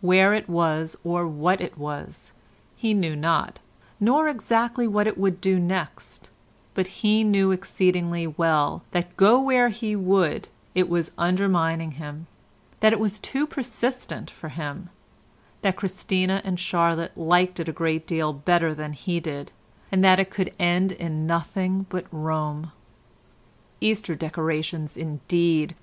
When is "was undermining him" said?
10.88-12.26